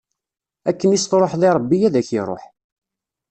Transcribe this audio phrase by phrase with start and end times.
[0.69, 2.43] Akken i s-tṛuḥeḍ i Ṛebbi, ad ak-iṛuḥ.